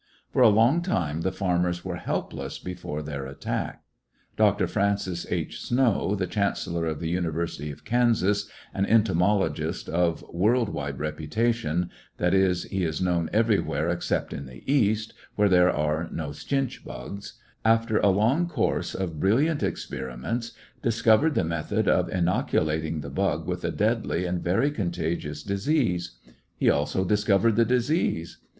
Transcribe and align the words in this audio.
For 0.33 0.41
a 0.41 0.49
long 0.49 0.81
time 0.81 1.21
the 1.21 1.31
farmers 1.31 1.85
were 1.85 1.97
helpless 1.97 2.57
before 2.57 3.03
their 3.03 3.27
attack. 3.27 3.83
A 3.83 3.85
triumph 3.85 4.31
of 4.31 4.35
Dr. 4.57 4.67
Francis 4.67 5.27
H. 5.31 5.61
Snow, 5.61 6.15
the 6.15 6.25
chancellor 6.25 6.87
of 6.87 6.99
the 6.99 7.09
University 7.09 7.69
of 7.69 7.85
Kansas, 7.85 8.49
an 8.73 8.87
entomologist 8.87 9.87
of 9.87 10.25
world 10.33 10.69
wide 10.69 10.97
reputation 10.97 11.91
(that 12.17 12.33
is, 12.33 12.63
he 12.63 12.83
is 12.83 12.99
known 12.99 13.29
everywhere 13.31 13.89
except 13.89 14.33
in 14.33 14.47
the 14.47 14.63
East, 14.65 15.13
where 15.35 15.47
there 15.49 15.69
are 15.69 16.09
no 16.11 16.29
chinch 16.33 16.83
bugs), 16.83 17.33
after 17.63 17.99
a 17.99 18.09
long 18.09 18.47
course 18.47 18.95
of 18.95 19.19
brilliant 19.19 19.61
experiments, 19.61 20.53
discovered 20.81 21.35
the 21.35 21.43
method 21.43 21.87
of 21.87 22.07
inocu 22.09 22.59
lating 22.65 23.03
the 23.03 23.11
bug 23.11 23.45
with 23.47 23.63
a 23.63 23.69
deadly 23.71 24.25
and 24.25 24.41
very 24.43 24.71
conta 24.71 25.15
gious 25.15 25.45
disease; 25.45 26.17
he 26.57 26.71
also 26.71 27.05
discovered 27.05 27.55
the 27.55 27.65
disease. 27.65 28.39